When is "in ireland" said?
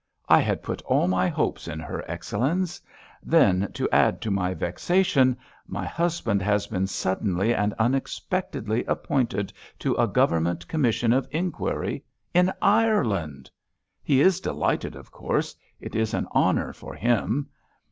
12.33-13.51